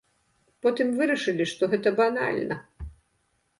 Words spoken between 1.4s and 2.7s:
што гэта банальна.